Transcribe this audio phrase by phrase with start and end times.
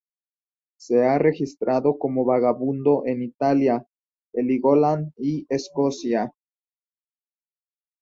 [0.79, 3.85] Se ha registrado como vagabundo en Italia,
[4.33, 6.33] Heligoland y Escocia.